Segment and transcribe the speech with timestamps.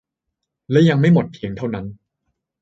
[0.71, 1.85] และยังไม่หมดเพียงเท่านั้น